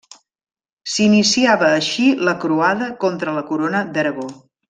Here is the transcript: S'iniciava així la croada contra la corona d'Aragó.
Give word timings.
S'iniciava 0.93 1.67
així 1.75 2.07
la 2.29 2.35
croada 2.45 2.89
contra 3.05 3.37
la 3.39 3.45
corona 3.53 3.85
d'Aragó. 3.99 4.27